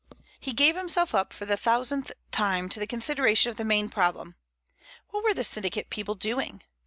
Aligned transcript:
He 0.39 0.53
gave 0.53 0.75
himself 0.75 1.13
up 1.13 1.31
for 1.31 1.45
the 1.45 1.55
thousandth 1.55 2.11
time 2.31 2.69
to 2.69 2.79
the 2.79 2.87
consideration 2.87 3.51
of 3.51 3.57
the 3.57 3.63
main 3.63 3.87
problem. 3.87 4.33
What 5.09 5.23
were 5.23 5.35
the 5.35 5.43
syndicate 5.43 5.91
people 5.91 6.15
doing? 6.15 6.63